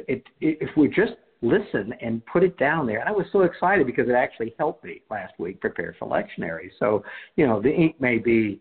[0.08, 3.00] it, it if we're just listen and put it down there.
[3.00, 6.70] And I was so excited because it actually helped me last week prepare for lectionary.
[6.78, 7.04] So,
[7.36, 8.60] you know, the ink may be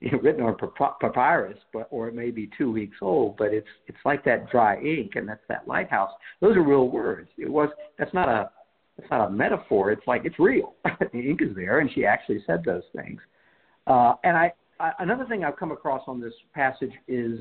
[0.00, 0.56] you know, written on
[1.00, 4.76] papyrus, but or it may be two weeks old, but it's it's like that dry
[4.80, 6.10] ink, and that's that lighthouse.
[6.40, 7.30] Those are real words.
[7.38, 8.50] It was that's not a
[8.98, 9.90] it's not a metaphor.
[9.90, 10.74] It's like it's real.
[10.84, 13.20] the ink is there, and she actually said those things.
[13.86, 14.52] Uh, and I
[14.98, 17.40] another thing I've come across on this passage is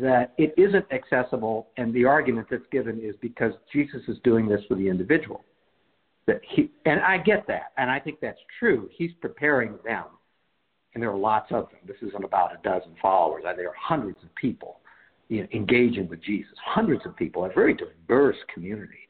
[0.00, 4.60] that it isn't accessible, and the argument that's given is because Jesus is doing this
[4.68, 5.44] for the individual.
[6.26, 8.88] That he, and I get that, and I think that's true.
[8.92, 10.04] He's preparing them,
[10.94, 11.80] and there are lots of them.
[11.86, 13.44] This isn't about a dozen followers.
[13.56, 14.80] There are hundreds of people
[15.28, 19.08] you know, engaging with Jesus, hundreds of people, a very diverse community.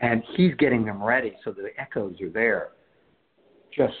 [0.00, 2.70] and he's getting them ready so the echoes are there
[3.74, 3.94] just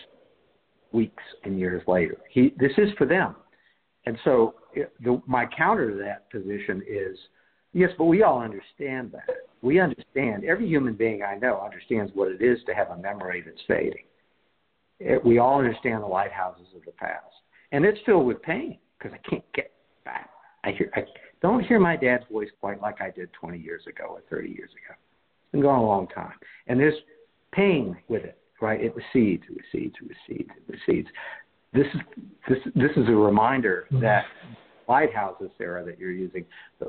[0.92, 2.16] weeks and years later.
[2.30, 3.36] He, this is for them.
[4.06, 7.18] And so the, my counter to that position is
[7.72, 9.28] yes, but we all understand that.
[9.60, 13.42] We understand, every human being I know understands what it is to have a memory
[13.44, 14.04] that's fading.
[15.00, 17.24] It, we all understand the lighthouses of the past.
[17.72, 19.72] And it's filled with pain because I can't get
[20.04, 20.30] back.
[20.64, 21.02] I hear, I
[21.42, 24.70] don't hear my dad's voice quite like I did 20 years ago or 30 years
[24.70, 24.96] ago.
[24.96, 26.32] It's been going a long time.
[26.66, 26.94] And there's
[27.52, 28.80] pain with it, right?
[28.80, 31.08] It recedes, it recedes, it recedes, it recedes.
[31.72, 32.00] This is
[32.48, 34.02] this this is a reminder mm-hmm.
[34.02, 34.24] that
[34.88, 36.46] lighthouses, Sarah, that you're using,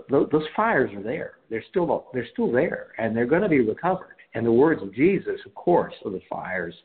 [0.09, 1.33] those, those fires are there.
[1.49, 4.15] They're still they're still there, and they're going to be recovered.
[4.33, 6.75] And the words of Jesus, of course, are the fires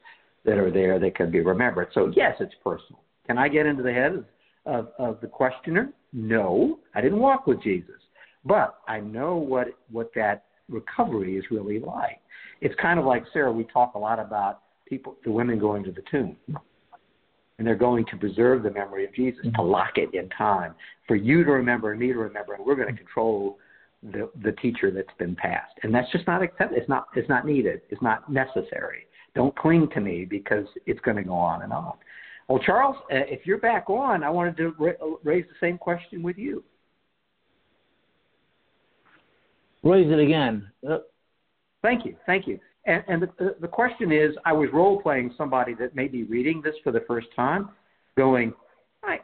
[0.44, 1.88] that are there that can be remembered.
[1.94, 3.01] So yes, it's personal.
[3.27, 4.25] Can I get into the head of,
[4.66, 5.90] of, of the questioner?
[6.12, 8.01] No, I didn't walk with Jesus,
[8.44, 12.20] but I know what what that recovery is really like.
[12.61, 13.53] It's kind of like Sarah.
[13.53, 16.37] We talk a lot about people, the women going to the tomb
[17.59, 20.75] and they're going to preserve the memory of Jesus, to lock it in time,
[21.07, 23.59] for you to remember and me to remember, and we're going to control
[24.03, 25.73] the the teacher that's been passed.
[25.83, 26.77] And that's just not accepted.
[26.77, 27.83] It's not it's not needed.
[27.90, 29.07] It's not necessary.
[29.35, 31.94] Don't cling to me because it's going to go on and on.
[32.49, 36.23] Well, Charles, uh, if you're back on, I wanted to ra- raise the same question
[36.23, 36.62] with you.
[39.83, 40.70] Raise it again.
[40.88, 40.99] Uh,
[41.83, 42.59] thank you, thank you.
[42.87, 46.61] And, and the, the question is, I was role playing somebody that may be reading
[46.62, 47.70] this for the first time,
[48.16, 48.53] going,
[49.03, 49.18] I,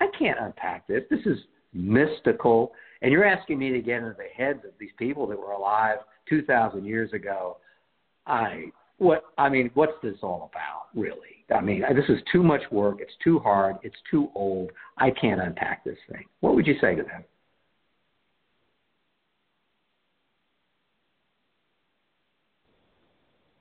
[0.00, 1.02] I can't unpack this.
[1.10, 1.38] This is
[1.72, 2.72] mystical.
[3.02, 5.98] And you're asking me to get into the heads of these people that were alive
[6.28, 7.58] 2,000 years ago.
[8.26, 8.66] I,
[8.98, 11.44] what, I mean, what's this all about, really?
[11.54, 12.98] I mean, this is too much work.
[13.00, 13.76] It's too hard.
[13.82, 14.70] It's too old.
[14.98, 16.24] I can't unpack this thing.
[16.40, 17.24] What would you say to them?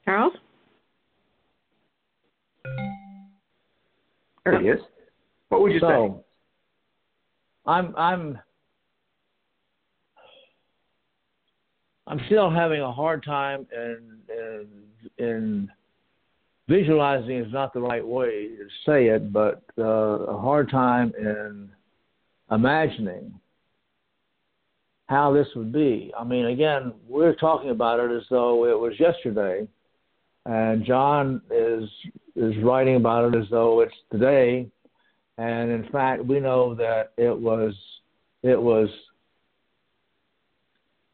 [0.05, 0.33] Charles?
[4.43, 4.79] There he is.
[5.49, 6.23] What would you so, say?
[7.65, 8.39] I'm I'm
[12.07, 15.71] I'm still having a hard time in in, in
[16.67, 21.69] visualizing is not the right way to say it, but uh, a hard time in
[22.51, 23.33] imagining
[25.07, 26.11] how this would be.
[26.17, 29.67] I mean, again, we're talking about it as though it was yesterday,
[30.45, 31.89] and John is
[32.36, 34.69] is writing about it as though it's today,
[35.38, 37.73] and in fact, we know that it was
[38.43, 38.89] it was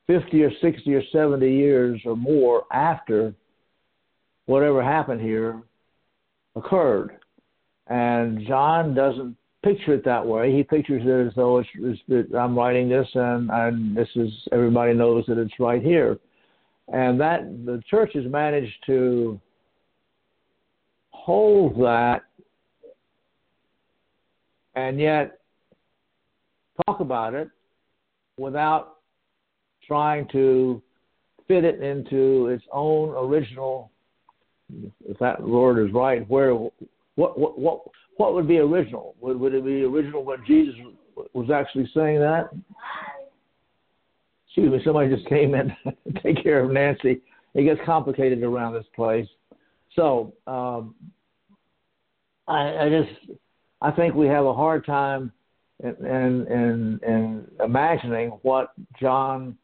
[0.07, 3.33] 50 or 60 or 70 years or more after
[4.45, 5.61] whatever happened here
[6.55, 7.17] occurred.
[7.87, 10.53] And John doesn't picture it that way.
[10.53, 11.69] He pictures it as though it's,
[12.09, 16.19] it's, I'm writing this and, and this is everybody knows that it's right here
[16.87, 19.39] and that the church has managed to
[21.11, 22.23] hold that
[24.75, 25.39] and yet
[26.85, 27.49] talk about it
[28.37, 28.97] without
[29.87, 30.81] trying to
[31.47, 33.91] fit it into its own original
[35.07, 37.81] if that word is right where what what what
[38.17, 39.15] what would be original?
[39.21, 40.75] Would, would it be original when jesus
[41.33, 42.49] was actually saying that
[44.51, 47.21] excuse me, somebody just came in to take care of Nancy.
[47.53, 49.27] It gets complicated around this place.
[49.95, 50.93] So um,
[52.47, 53.39] I, I just
[53.81, 55.31] I think we have a hard time
[55.81, 59.57] in, in, in, in imagining what John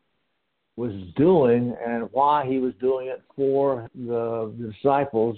[0.78, 5.38] was doing and why he was doing it for the, the disciples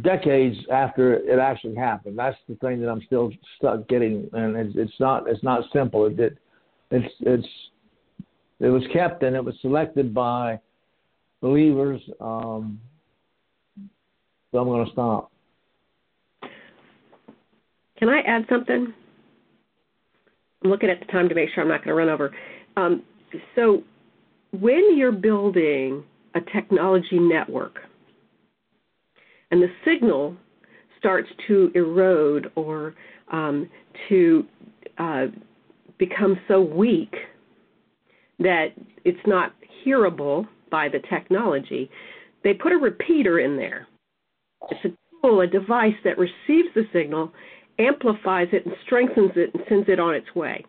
[0.00, 2.16] decades after it actually happened.
[2.16, 6.06] That's the thing that I'm still stuck getting, and it's, it's not it's not simple.
[6.06, 6.38] It, it
[6.90, 7.48] it's it's
[8.60, 10.58] it was kept and it was selected by
[11.40, 12.00] believers.
[12.20, 12.80] Um,
[14.50, 15.30] so I'm going to stop.
[17.98, 18.92] Can I add something?
[20.64, 22.34] I'm looking at the time to make sure I'm not going to run over.
[22.76, 23.02] Um,
[23.54, 23.82] so,
[24.52, 26.02] when you're building
[26.34, 27.80] a technology network
[29.50, 30.36] and the signal
[30.98, 32.94] starts to erode or
[33.30, 33.68] um,
[34.08, 34.44] to
[34.98, 35.26] uh,
[35.98, 37.14] become so weak
[38.38, 38.68] that
[39.04, 39.52] it's not
[39.84, 41.90] hearable by the technology,
[42.44, 43.88] they put a repeater in there.
[44.70, 47.32] It's a tool, a device that receives the signal,
[47.78, 50.64] amplifies it, and strengthens it and sends it on its way.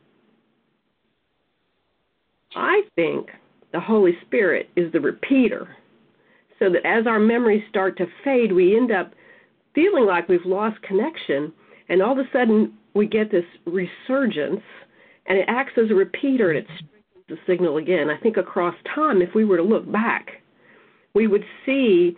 [2.55, 3.27] I think
[3.71, 5.75] the Holy Spirit is the repeater,
[6.57, 9.13] so that as our memories start to fade, we end up
[9.75, 11.53] feeling like we've lost connection,
[11.89, 14.61] and all of a sudden we get this resurgence
[15.29, 18.09] and it acts as a repeater and it strengthens the signal again.
[18.09, 20.27] I think across time, if we were to look back,
[21.13, 22.17] we would see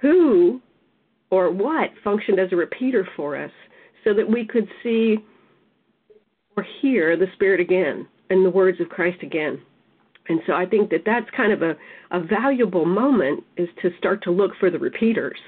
[0.00, 0.60] who
[1.30, 3.50] or what functioned as a repeater for us
[4.04, 5.16] so that we could see
[6.56, 9.60] or hear the Spirit again and the words of Christ again.
[10.28, 11.74] And so I think that that's kind of a,
[12.10, 15.38] a valuable moment is to start to look for the repeaters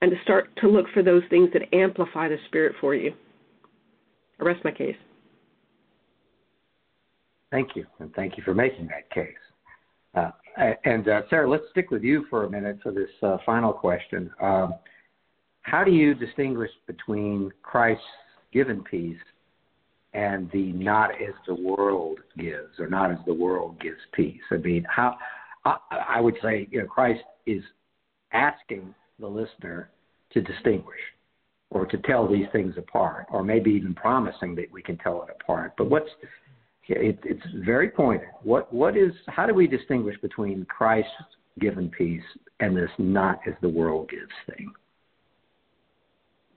[0.00, 3.12] and to start to look for those things that amplify the Spirit for you.
[4.40, 4.96] I rest my case.
[7.56, 9.32] Thank you, and thank you for making that case.
[10.14, 10.30] Uh,
[10.84, 14.30] and uh, Sarah, let's stick with you for a minute for this uh, final question.
[14.42, 14.74] Um,
[15.62, 18.04] how do you distinguish between Christ's
[18.52, 19.16] given peace
[20.12, 24.42] and the not as the world gives or not as the world gives peace?
[24.50, 25.16] I mean, how
[25.64, 25.78] I,
[26.10, 27.62] I would say, you know, Christ is
[28.34, 29.88] asking the listener
[30.34, 31.00] to distinguish
[31.70, 35.34] or to tell these things apart, or maybe even promising that we can tell it
[35.40, 35.72] apart.
[35.78, 36.10] But what's
[36.88, 38.28] it, it's very pointed.
[38.42, 41.10] What what is how do we distinguish between Christ's
[41.58, 42.22] given peace
[42.60, 44.72] and this not as the world gives thing?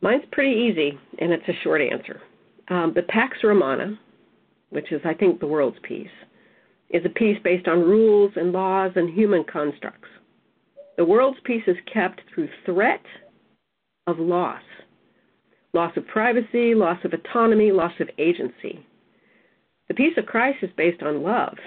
[0.01, 2.21] Mine's pretty easy, and it's a short answer.
[2.69, 3.99] Um, the Pax Romana,
[4.69, 6.07] which is I think the world's peace,
[6.89, 10.07] is a peace based on rules and laws and human constructs.
[10.97, 13.03] The world's peace is kept through threat
[14.07, 14.61] of loss
[15.73, 18.85] loss of privacy, loss of autonomy, loss of agency.
[19.89, 21.57] The peace of Christ is based on love,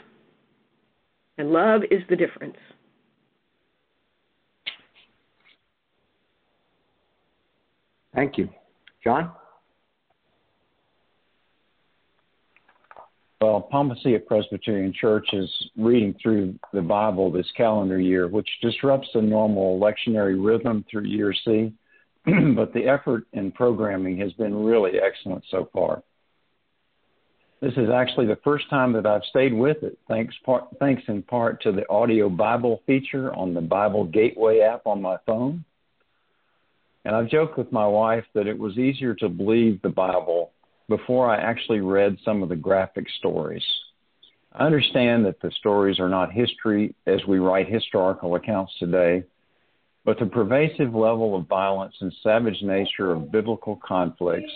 [1.39, 2.57] and love is the difference.
[8.15, 8.49] Thank you.
[9.03, 9.33] John?
[13.41, 19.09] Well, Palma Ceia Presbyterian Church is reading through the Bible this calendar year, which disrupts
[19.15, 21.73] the normal lectionary rhythm through year C,
[22.55, 26.05] but the effort in programming has been really excellent so far.
[27.63, 31.23] This is actually the first time that I've stayed with it, thanks, part, thanks in
[31.23, 35.65] part to the audio Bible feature on the Bible Gateway app on my phone.
[37.05, 40.51] And I've joked with my wife that it was easier to believe the Bible
[40.89, 43.65] before I actually read some of the graphic stories.
[44.53, 49.23] I understand that the stories are not history as we write historical accounts today,
[50.05, 54.53] but the pervasive level of violence and savage nature of biblical conflicts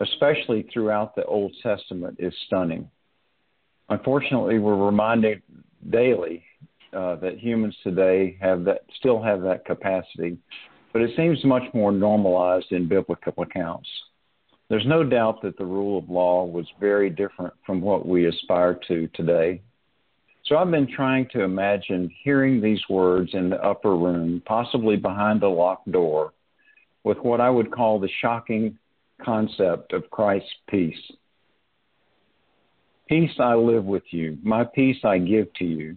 [0.00, 2.88] especially throughout the Old Testament, is stunning.
[3.88, 5.42] Unfortunately, we're reminded
[5.90, 6.44] daily
[6.92, 10.38] uh, that humans today have that still have that capacity,
[10.92, 13.88] but it seems much more normalized in biblical accounts.
[14.68, 18.78] There's no doubt that the rule of law was very different from what we aspire
[18.88, 19.62] to today.
[20.46, 25.42] So I've been trying to imagine hearing these words in the upper room, possibly behind
[25.42, 26.32] a locked door,
[27.04, 28.78] with what I would call the shocking
[29.24, 31.00] concept of Christ's peace.
[33.08, 35.96] Peace I live with you, my peace I give to you.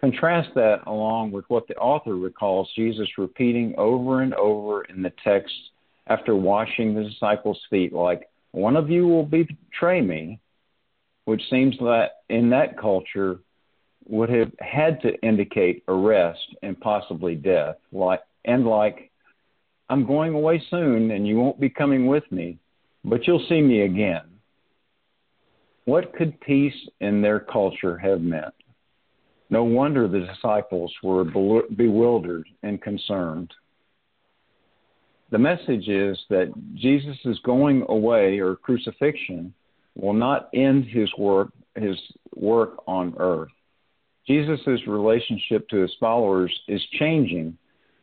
[0.00, 5.12] Contrast that along with what the author recalls Jesus repeating over and over in the
[5.24, 5.52] text
[6.06, 10.40] after washing the disciples' feet, like, One of you will betray me,
[11.26, 13.40] which seems that in that culture
[14.06, 19.10] would have had to indicate arrest and possibly death, like and like
[19.90, 22.58] I'm going away soon and you won't be coming with me,
[23.04, 24.22] but you'll see me again.
[25.84, 28.54] What could peace in their culture have meant?
[29.50, 33.50] No wonder the disciples were bewildered and concerned.
[35.30, 39.54] The message is that Jesus' going away or crucifixion
[39.94, 41.96] will not end his work, his
[42.34, 43.48] work on earth.
[44.26, 47.56] Jesus' relationship to his followers is changing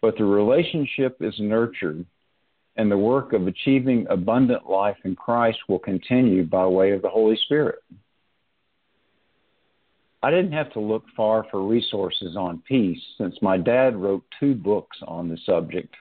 [0.06, 2.06] but the relationship is nurtured,
[2.76, 7.10] and the work of achieving abundant life in Christ will continue by way of the
[7.10, 7.80] Holy Spirit.
[10.22, 14.54] I didn't have to look far for resources on peace since my dad wrote two
[14.54, 15.96] books on the subject.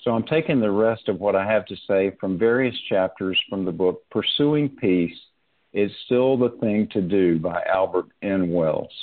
[0.00, 3.66] So I'm taking the rest of what I have to say from various chapters from
[3.66, 5.18] the book Pursuing Peace
[5.74, 8.50] is Still the Thing to Do by Albert N.
[8.50, 8.94] Wells.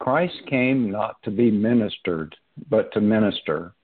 [0.00, 2.34] Christ came not to be ministered,
[2.70, 3.74] but to minister,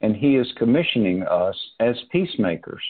[0.00, 2.82] and he is commissioning us as peacemakers.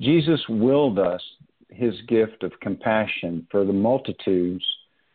[0.00, 1.22] Jesus willed us
[1.68, 4.64] his gift of compassion for the multitudes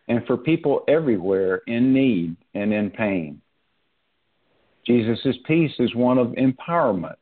[0.08, 3.42] and for people everywhere in need and in pain.
[4.86, 7.18] Jesus' peace is one of empowerment.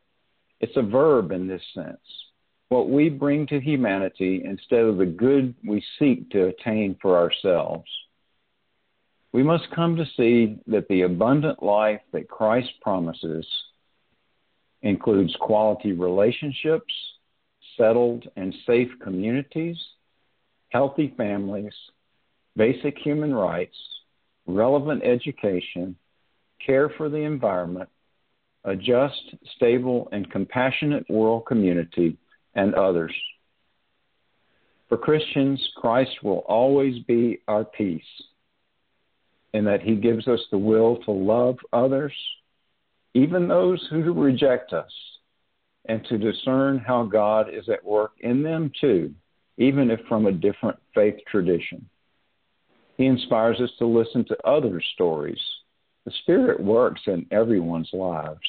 [0.59, 1.97] It's a verb in this sense.
[2.67, 7.89] What we bring to humanity instead of the good we seek to attain for ourselves.
[9.35, 13.45] We must come to see that the abundant life that Christ promises
[14.81, 16.93] includes quality relationships,
[17.75, 19.75] settled and safe communities,
[20.69, 21.73] healthy families,
[22.55, 23.75] basic human rights,
[24.47, 25.97] relevant education,
[26.65, 27.89] care for the environment,
[28.63, 32.17] a just, stable, and compassionate world community,
[32.53, 33.13] and others.
[34.87, 38.01] For Christians, Christ will always be our peace,
[39.55, 42.13] in that he gives us the will to love others,
[43.13, 44.91] even those who reject us,
[45.87, 49.13] and to discern how God is at work in them too,
[49.57, 51.87] even if from a different faith tradition.
[52.97, 55.39] He inspires us to listen to others' stories
[56.03, 58.39] the Spirit works in everyone's lives.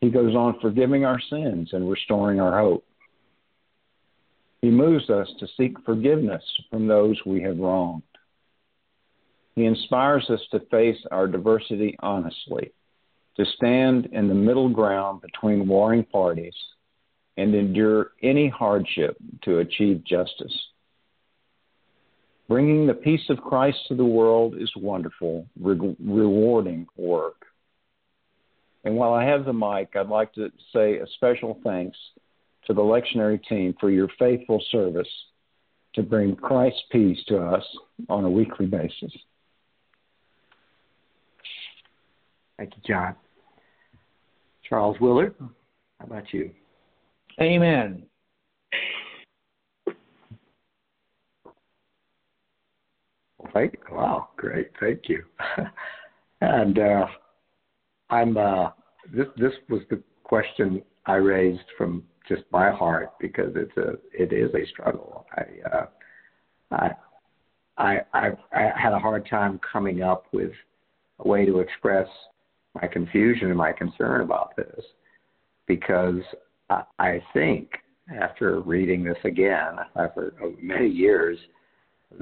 [0.00, 2.84] He goes on forgiving our sins and restoring our hope.
[4.60, 8.02] He moves us to seek forgiveness from those we have wronged.
[9.56, 12.72] He inspires us to face our diversity honestly,
[13.36, 16.54] to stand in the middle ground between warring parties,
[17.36, 20.56] and endure any hardship to achieve justice.
[22.48, 27.46] Bringing the peace of Christ to the world is wonderful, re- rewarding work.
[28.84, 31.96] And while I have the mic, I'd like to say a special thanks
[32.66, 35.08] to the lectionary team for your faithful service
[35.94, 37.64] to bring Christ's peace to us
[38.08, 39.12] on a weekly basis.
[42.58, 43.16] Thank you, John.
[44.68, 46.50] Charles Willard, how about you?
[47.40, 48.04] Amen.
[53.52, 55.22] Thank wow, great, thank you.
[56.40, 57.06] and uh,
[58.10, 58.70] I'm uh,
[59.12, 64.32] this this was the question I raised from just my heart because it's a it
[64.32, 65.26] is a struggle.
[65.36, 65.86] I uh,
[66.70, 66.90] I
[67.76, 70.52] I I I had a hard time coming up with
[71.20, 72.08] a way to express
[72.74, 74.84] my confusion and my concern about this
[75.66, 76.20] because
[76.70, 77.70] I, I think
[78.20, 81.38] after reading this again after many years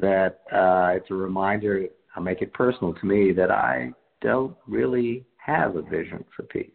[0.01, 5.25] that uh, it's a reminder, I'll make it personal to me, that I don't really
[5.45, 6.71] have a vision for peace.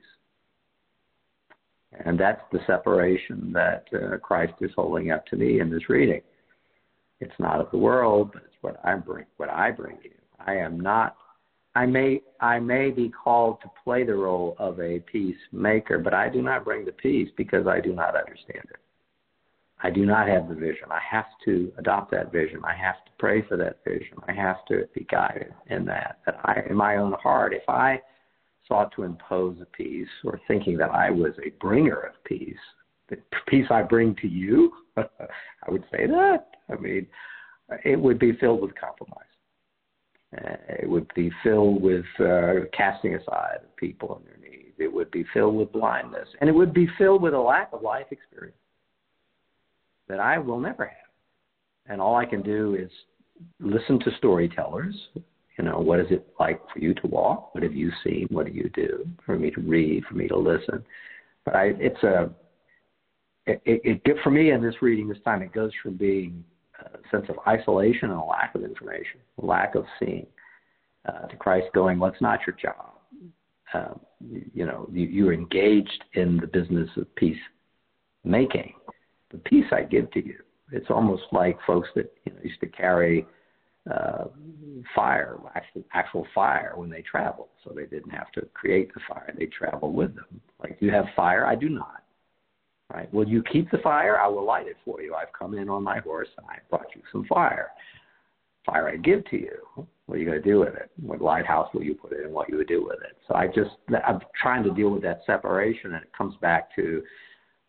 [2.06, 6.22] And that's the separation that uh, Christ is holding up to me in this reading.
[7.20, 9.26] It's not of the world, but it's what I bring.
[9.38, 10.12] What I bring you.
[10.46, 11.16] I am not.
[11.78, 12.22] I may.
[12.42, 16.66] I may be called to play the role of a peacemaker, but I do not
[16.66, 18.78] bring the peace because I do not understand it.
[19.84, 20.88] I do not have the vision.
[20.90, 22.62] I have to adopt that vision.
[22.66, 24.18] I have to pray for that vision.
[24.28, 26.18] I have to be guided in that.
[26.26, 28.02] That I, in my own heart, if I
[28.68, 32.56] sought to impose a peace or thinking that I was a bringer of peace,
[33.08, 33.18] the
[33.48, 36.48] peace I bring to you, I would say that.
[36.72, 37.06] I mean,
[37.86, 39.28] it would be filled with compromise.
[40.36, 44.76] Uh, it would be filled with uh, casting aside of people and their needs.
[44.78, 47.82] It would be filled with blindness, and it would be filled with a lack of
[47.82, 48.58] life experience
[50.08, 50.96] that I will never have.
[51.88, 52.92] And all I can do is
[53.60, 54.96] listen to storytellers.
[55.58, 57.56] You know, what is it like for you to walk?
[57.56, 58.28] What have you seen?
[58.30, 59.08] What do you do?
[59.26, 60.84] For me to read, for me to listen.
[61.46, 62.30] But I, it's a,
[63.46, 66.44] it, it, it for me in this reading this time, it goes from being
[67.12, 70.28] sense of isolation and a lack of information, lack of seeing,
[71.08, 72.94] uh, to Christ going, well, it's not your job.
[73.74, 77.38] Um, you, you know, you, you're engaged in the business of peace
[78.24, 78.74] making
[79.32, 80.36] the peace I give to you.
[80.72, 83.26] It's almost like folks that you know used to carry
[83.90, 84.26] uh,
[84.94, 89.34] fire, actual, actual fire when they traveled, so they didn't have to create the fire;
[89.38, 90.42] they travel with them.
[90.62, 92.04] Like you have fire, I do not.
[92.94, 93.14] Right?
[93.14, 94.18] Will you keep the fire?
[94.18, 95.14] I will light it for you.
[95.14, 97.72] I've come in on my horse and I brought you some fire.
[98.66, 99.86] Fire I give to you.
[100.06, 100.90] What are you going to do with it?
[101.02, 102.32] What lighthouse will you put it in?
[102.32, 103.18] What you would do with it?
[103.28, 103.72] So I just
[104.06, 107.04] I'm trying to deal with that separation, and it comes back to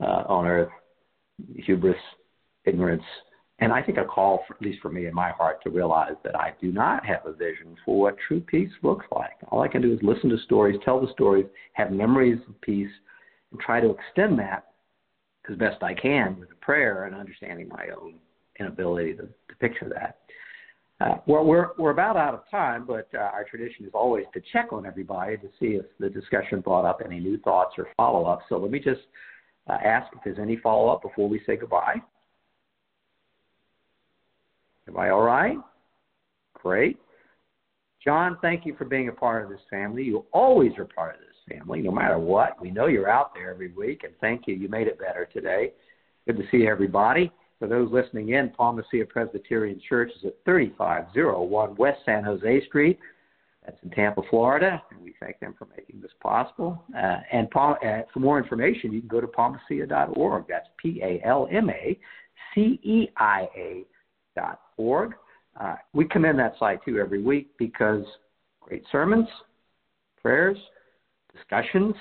[0.00, 0.70] uh, on earth
[1.56, 1.96] hubris,
[2.64, 3.02] ignorance,
[3.60, 6.14] and I think a call, for, at least for me in my heart, to realize
[6.24, 9.36] that I do not have a vision for what true peace looks like.
[9.48, 12.90] All I can do is listen to stories, tell the stories, have memories of peace,
[13.50, 14.67] and try to extend that
[15.48, 18.14] as best I can with a prayer and understanding my own
[18.60, 20.18] inability to, to picture that.
[21.00, 24.42] Uh, well, we're we're about out of time, but uh, our tradition is always to
[24.52, 28.24] check on everybody to see if the discussion brought up any new thoughts or follow
[28.24, 28.40] up.
[28.48, 29.02] So let me just
[29.68, 32.02] uh, ask if there's any follow up before we say goodbye.
[34.88, 35.58] Am I all right?
[36.54, 36.98] Great.
[38.02, 40.02] John, thank you for being a part of this family.
[40.02, 42.60] You always are part of this family, no matter what.
[42.60, 44.54] We know you're out there every week, and thank you.
[44.54, 45.72] You made it better today.
[46.26, 47.32] Good to see everybody.
[47.58, 52.98] For those listening in, Palma Ceia Presbyterian Church is at 3501 West San Jose Street.
[53.64, 56.82] That's in Tampa, Florida, and we thank them for making this possible.
[56.96, 57.74] Uh, and uh,
[58.14, 60.44] for more information, you can go to palmaceia.org.
[60.48, 61.98] That's P A L M A
[62.56, 63.84] ceia.org.
[65.60, 68.04] Uh, we commend that site too every week because
[68.60, 69.28] great sermons,
[70.22, 70.56] prayers,
[71.38, 71.94] discussions,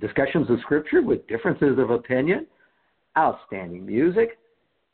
[0.00, 2.46] discussions of Scripture with differences of opinion,
[3.18, 4.38] outstanding music,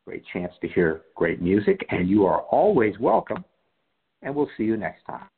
[0.04, 3.44] great chance to hear great music, and you are always welcome.
[4.22, 5.28] And we'll see you next time.